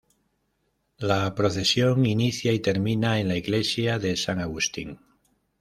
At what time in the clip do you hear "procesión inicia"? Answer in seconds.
1.35-2.51